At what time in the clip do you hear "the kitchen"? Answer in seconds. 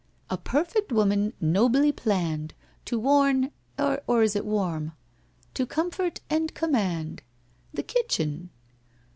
7.75-8.49